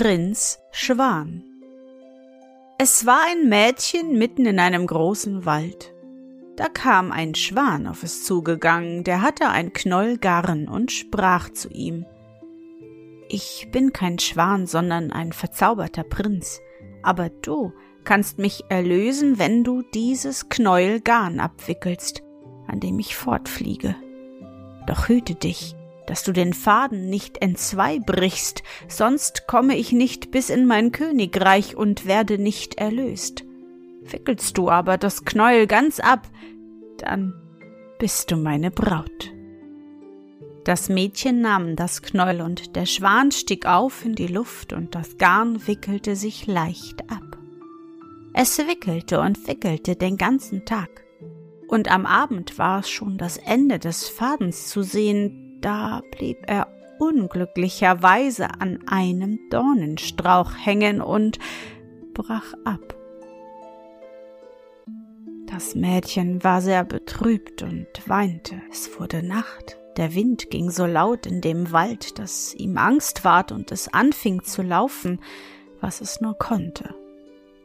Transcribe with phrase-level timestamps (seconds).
[0.00, 1.42] Prinz Schwan
[2.78, 5.92] Es war ein Mädchen mitten in einem großen Wald.
[6.54, 11.68] Da kam ein Schwan auf es zugegangen, der hatte ein Knoll Garn und sprach zu
[11.70, 12.06] ihm
[13.28, 16.60] Ich bin kein Schwan, sondern ein verzauberter Prinz,
[17.02, 17.72] aber du
[18.04, 22.22] kannst mich erlösen, wenn du dieses Knäuel Garn abwickelst,
[22.68, 23.96] an dem ich fortfliege.
[24.86, 25.74] Doch hüte dich,
[26.08, 31.76] dass du den Faden nicht entzwei brichst, sonst komme ich nicht bis in mein Königreich
[31.76, 33.44] und werde nicht erlöst.
[34.00, 36.26] Wickelst du aber das Knäuel ganz ab,
[36.96, 37.34] dann
[37.98, 39.32] bist du meine Braut.
[40.64, 45.18] Das Mädchen nahm das Knäuel und der Schwan stieg auf in die Luft und das
[45.18, 47.38] Garn wickelte sich leicht ab.
[48.32, 51.04] Es wickelte und wickelte den ganzen Tag.
[51.68, 56.68] Und am Abend war es schon das Ende des Fadens zu sehen, da blieb er
[56.98, 61.38] unglücklicherweise an einem Dornenstrauch hängen und
[62.14, 62.94] brach ab.
[65.46, 68.60] Das Mädchen war sehr betrübt und weinte.
[68.70, 69.78] Es wurde Nacht.
[69.96, 74.44] Der Wind ging so laut in dem Wald, dass ihm Angst ward und es anfing
[74.44, 75.20] zu laufen,
[75.80, 76.94] was es nur konnte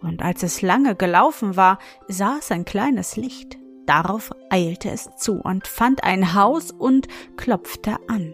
[0.03, 3.57] und als es lange gelaufen war, sah es ein kleines Licht.
[3.85, 8.33] Darauf eilte es zu und fand ein Haus und klopfte an.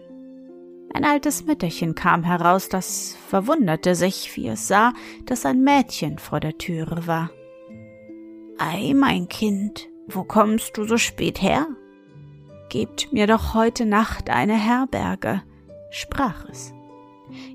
[0.92, 4.92] Ein altes Mütterchen kam heraus, das verwunderte sich, wie es sah,
[5.24, 7.30] dass ein Mädchen vor der Türe war.
[8.58, 11.66] Ei, mein Kind, wo kommst du so spät her?
[12.68, 15.42] Gebt mir doch heute Nacht eine Herberge,
[15.90, 16.72] sprach es.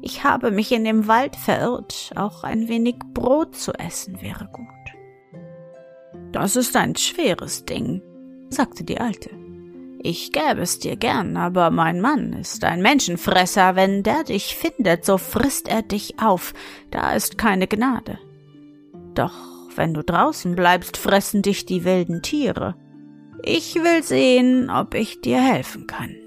[0.01, 4.65] Ich habe mich in dem Wald verirrt, auch ein wenig Brot zu essen wäre gut.
[6.35, 8.01] Das ist ein schweres Ding,
[8.49, 9.29] sagte die Alte.
[9.99, 13.77] Ich gäbe es dir gern, aber mein Mann ist ein Menschenfresser.
[13.77, 16.53] Wenn der dich findet, so frisst er dich auf.
[16.91, 18.19] Da ist keine Gnade.
[19.13, 19.31] Doch
[19.77, 22.75] wenn du draußen bleibst, fressen dich die wilden Tiere.
[23.41, 26.17] Ich will sehen, ob ich dir helfen kann.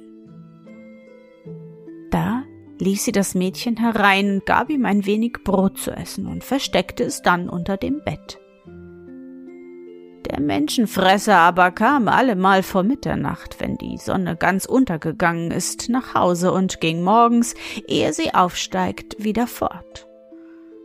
[2.11, 2.45] Da
[2.79, 7.05] ließ sie das Mädchen herein und gab ihm ein wenig Brot zu essen und versteckte
[7.05, 8.41] es dann unter dem Bett.
[10.39, 16.53] Der Menschenfresser aber kam allemal vor Mitternacht, wenn die Sonne ganz untergegangen ist, nach Hause
[16.53, 17.57] und ging morgens,
[17.89, 20.07] ehe sie aufsteigt, wieder fort.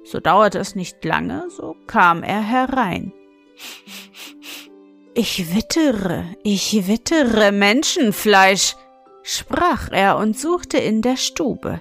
[0.06, 3.14] So dauerte es nicht lange, so kam er herein.
[5.14, 8.76] Ich wittere, ich wittere Menschenfleisch,
[9.22, 11.80] sprach er und suchte in der Stube.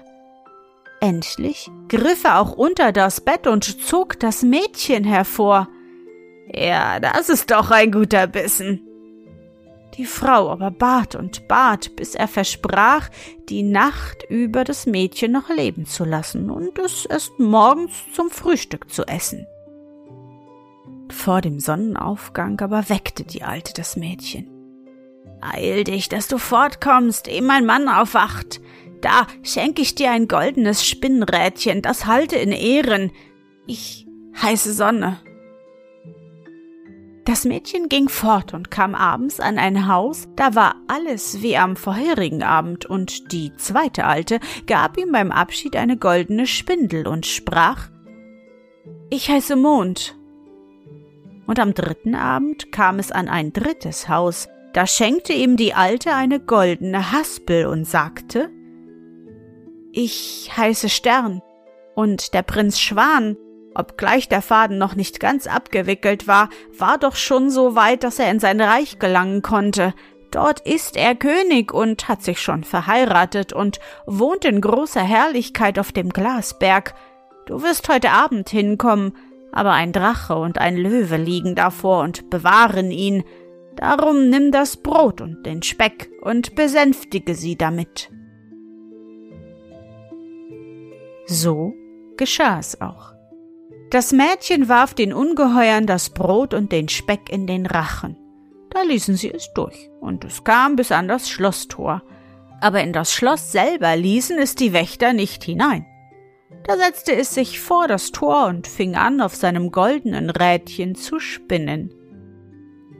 [1.01, 5.69] Endlich griff er auch unter das Bett und zog das Mädchen hervor.
[6.51, 8.81] Ja, das ist doch ein guter Bissen.
[9.97, 13.09] Die Frau aber bat und bat, bis er versprach,
[13.49, 18.89] die Nacht über das Mädchen noch leben zu lassen und es erst morgens zum Frühstück
[18.89, 19.45] zu essen.
[21.11, 24.49] Vor dem Sonnenaufgang aber weckte die Alte das Mädchen.
[25.41, 28.61] Eil dich, dass du fortkommst, ehe mein Mann aufwacht.
[29.01, 33.11] Da schenke ich dir ein goldenes Spinnrädchen, das halte in Ehren.
[33.67, 34.07] Ich
[34.41, 35.19] heiße Sonne.
[37.25, 41.77] Das Mädchen ging fort und kam abends an ein Haus, da war alles wie am
[41.77, 47.89] vorherigen Abend, und die zweite Alte gab ihm beim Abschied eine goldene Spindel und sprach
[49.09, 50.17] Ich heiße Mond.
[51.47, 56.13] Und am dritten Abend kam es an ein drittes Haus, da schenkte ihm die Alte
[56.13, 58.49] eine goldene Haspel und sagte,
[59.93, 61.41] Ich heiße Stern,
[61.95, 63.37] und der Prinz Schwan,
[63.75, 68.29] obgleich der Faden noch nicht ganz abgewickelt war, war doch schon so weit, dass er
[68.31, 69.93] in sein Reich gelangen konnte.
[70.31, 75.91] Dort ist er König und hat sich schon verheiratet und wohnt in großer Herrlichkeit auf
[75.91, 76.95] dem Glasberg.
[77.45, 79.15] Du wirst heute Abend hinkommen,
[79.51, 83.23] aber ein Drache und ein Löwe liegen davor und bewahren ihn.
[83.75, 88.09] Darum nimm das Brot und den Speck und besänftige sie damit.
[91.27, 91.73] So
[92.17, 93.12] geschah es auch.
[93.93, 98.17] Das Mädchen warf den Ungeheuern das Brot und den Speck in den Rachen.
[98.71, 102.01] Da ließen sie es durch, und es kam bis an das Schlosstor.
[102.59, 105.85] Aber in das Schloss selber ließen es die Wächter nicht hinein.
[106.65, 111.19] Da setzte es sich vor das Tor und fing an, auf seinem goldenen Rädchen zu
[111.19, 111.93] spinnen.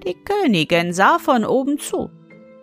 [0.05, 2.11] Die Königin sah von oben zu.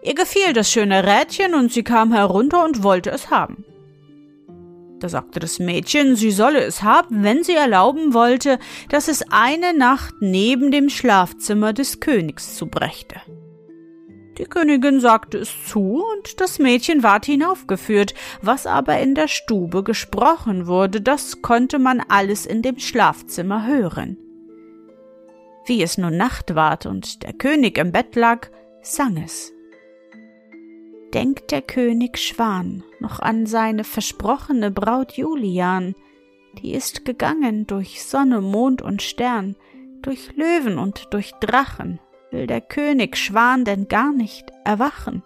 [0.05, 3.65] Ihr gefiel das schöne Rädchen und sie kam herunter und wollte es haben.
[5.01, 8.59] Da sagte das Mädchen, sie solle es haben, wenn sie erlauben wollte,
[8.91, 13.17] dass es eine Nacht neben dem Schlafzimmer des Königs zubrächte.
[14.37, 19.83] Die Königin sagte es zu, und das Mädchen ward hinaufgeführt, was aber in der Stube
[19.83, 24.19] gesprochen wurde, das konnte man alles in dem Schlafzimmer hören.
[25.67, 28.49] Wie es nun Nacht ward und der König im Bett lag,
[28.83, 29.53] sang es
[31.15, 35.95] denkt der König Schwan noch an seine versprochene Braut Julian,
[36.59, 39.57] die ist gegangen durch Sonne, Mond und Stern,
[40.03, 45.23] durch Löwen und durch Drachen, will der König Schwan denn gar nicht erwachen.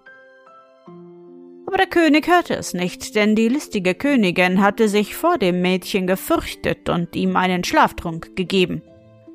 [1.67, 6.07] Aber der König hörte es nicht, denn die listige Königin hatte sich vor dem Mädchen
[6.07, 8.83] gefürchtet und ihm einen Schlaftrunk gegeben.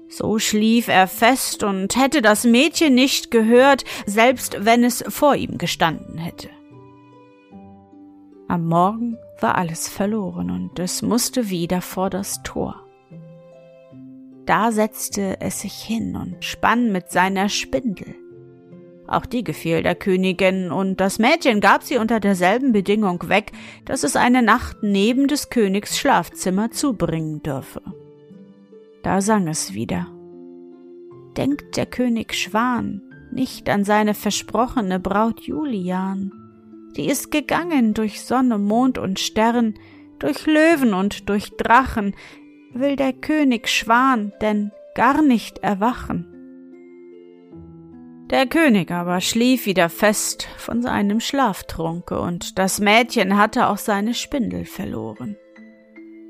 [0.09, 5.59] So schlief er fest und hätte das Mädchen nicht gehört, selbst wenn es vor ihm
[5.59, 6.49] gestanden hätte.
[8.47, 12.83] Am Morgen war alles verloren und es musste wieder vor das Tor.
[14.47, 18.15] Da setzte es sich hin und spann mit seiner Spindel.
[19.07, 23.51] Auch die gefiel der Königin, und das Mädchen gab sie unter derselben Bedingung weg,
[23.85, 27.81] dass es eine Nacht neben des Königs Schlafzimmer zubringen dürfe.
[29.03, 30.07] Da sang es wieder.
[31.37, 33.01] Denkt der König Schwan
[33.31, 36.31] nicht an seine versprochene Braut Julian.
[36.95, 39.75] Die ist gegangen durch Sonne, Mond und Stern,
[40.17, 42.15] durch Löwen und durch Drachen,
[42.73, 46.25] will der König Schwan denn gar nicht erwachen.
[48.29, 54.13] Der König aber schlief wieder fest von seinem Schlaftrunke, und das Mädchen hatte auch seine
[54.13, 55.35] Spindel verloren.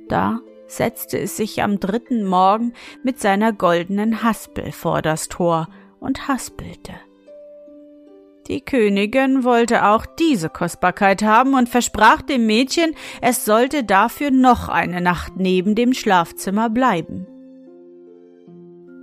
[0.08, 0.40] Da
[0.70, 2.74] setzte es sich am dritten Morgen
[3.04, 5.68] mit seiner goldenen Haspel vor das Tor
[6.00, 6.94] und haspelte.
[8.48, 14.70] Die Königin wollte auch diese Kostbarkeit haben und versprach dem Mädchen, es sollte dafür noch
[14.70, 17.28] eine Nacht neben dem Schlafzimmer bleiben.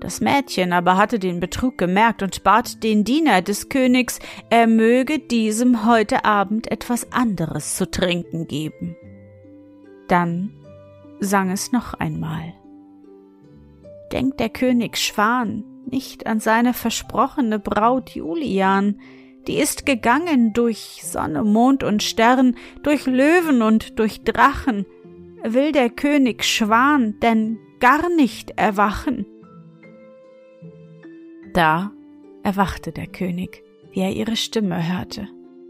[0.00, 4.18] Das Mädchen aber hatte den Betrug gemerkt und bat den Diener des Königs,
[4.50, 8.96] er möge diesem heute Abend etwas anderes zu trinken geben.
[10.08, 10.52] Dann
[11.20, 12.54] sang es noch einmal.
[14.12, 19.00] Denkt der König Schwan nicht an seine versprochene Braut Julian,
[19.46, 24.86] die ist gegangen durch Sonne, Mond und Stern, durch Löwen und durch Drachen,
[25.44, 29.26] will der König Schwan denn gar nicht erwachen.
[31.54, 31.92] Da
[32.42, 35.28] erwachte der König, wie er ihre Stimme hörte,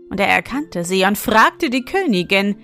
[0.09, 2.57] und er erkannte sie und fragte die Königin,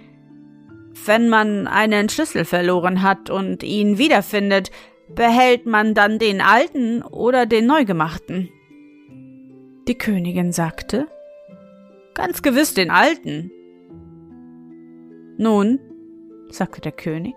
[1.07, 4.71] wenn man einen Schlüssel verloren hat und ihn wiederfindet,
[5.15, 8.49] behält man dann den alten oder den neugemachten?
[9.89, 11.07] Die Königin sagte,
[12.15, 13.51] Ganz gewiss den alten.
[15.39, 15.81] Nun,
[16.51, 17.35] sagte der König,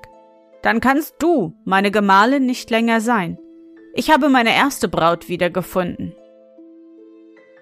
[0.62, 3.38] dann kannst du meine Gemahlin nicht länger sein.
[3.94, 6.14] Ich habe meine erste Braut wiedergefunden.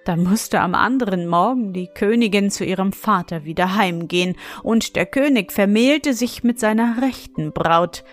[0.06, 5.52] Dann musste am anderen Morgen die Königin zu ihrem Vater wieder heimgehen, und der König
[5.52, 8.04] vermählte sich mit seiner rechten Braut,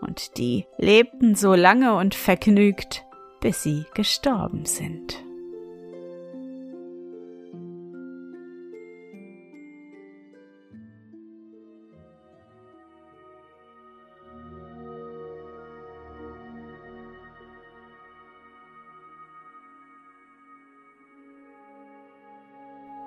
[0.00, 3.04] und die lebten so lange und vergnügt,
[3.40, 5.22] bis sie gestorben sind.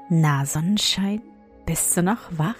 [0.09, 1.21] Na Sonnenschein,
[1.65, 2.55] bist du noch wach?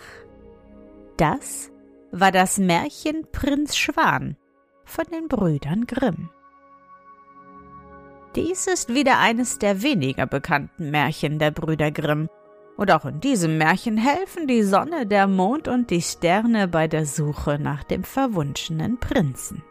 [1.18, 1.72] Das
[2.12, 4.38] war das Märchen Prinz Schwan
[4.86, 6.30] von den Brüdern Grimm.
[8.36, 12.30] Dies ist wieder eines der weniger bekannten Märchen der Brüder Grimm,
[12.76, 17.06] und auch in diesem Märchen helfen die Sonne, der Mond und die Sterne bei der
[17.06, 19.64] Suche nach dem verwunschenen Prinzen.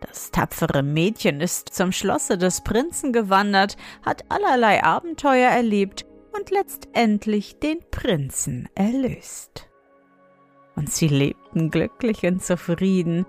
[0.00, 6.07] Das tapfere Mädchen ist zum Schlosse des Prinzen gewandert, hat allerlei Abenteuer erlebt
[6.38, 9.68] und letztendlich den Prinzen erlöst.
[10.76, 13.26] Und sie lebten glücklich und zufrieden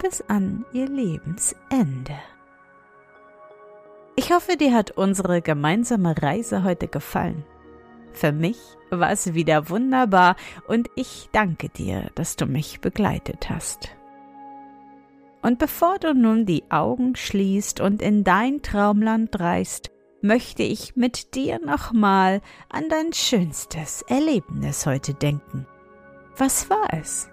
[0.00, 2.16] bis an ihr Lebensende.
[4.14, 7.44] Ich hoffe, dir hat unsere gemeinsame Reise heute gefallen.
[8.12, 8.58] Für mich
[8.90, 10.36] war es wieder wunderbar
[10.68, 13.96] und ich danke dir, dass du mich begleitet hast.
[15.40, 19.91] Und bevor du nun die Augen schließt und in dein Traumland reist,
[20.22, 25.66] möchte ich mit dir nochmal an dein schönstes Erlebnis heute denken.
[26.36, 27.28] Was war es?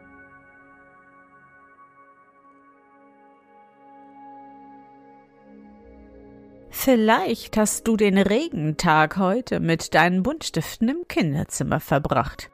[6.72, 12.50] Vielleicht hast du den Regentag heute mit deinen Buntstiften im Kinderzimmer verbracht.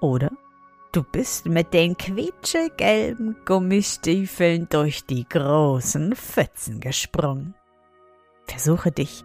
[0.00, 0.30] Oder
[0.92, 7.54] du bist mit den quietschegelben Gummistiefeln durch die großen Pfützen gesprungen.
[8.46, 9.24] Versuche dich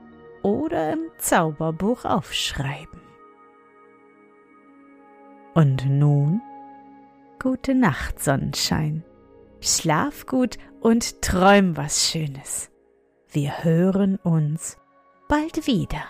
[0.43, 3.01] oder im Zauberbuch aufschreiben.
[5.53, 6.41] Und nun
[7.39, 9.03] gute Nacht, Sonnenschein.
[9.59, 12.71] Schlaf gut und träum was Schönes.
[13.29, 14.77] Wir hören uns
[15.27, 16.03] bald wieder.